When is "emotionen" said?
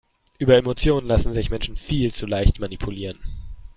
0.57-1.05